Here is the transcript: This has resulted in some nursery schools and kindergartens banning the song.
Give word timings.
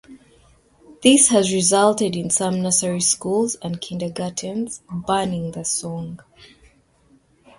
This 1.03 1.27
has 1.29 1.53
resulted 1.53 2.15
in 2.15 2.31
some 2.31 2.59
nursery 2.63 3.01
schools 3.01 3.53
and 3.61 3.79
kindergartens 3.79 4.81
banning 4.89 5.51
the 5.51 5.63
song. 5.63 6.19